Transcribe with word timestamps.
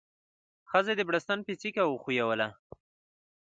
ښځې 0.69 0.93
د 0.97 1.01
بړستن 1.09 1.39
پيڅکه 1.47 1.83
وښويوله. 1.87 2.47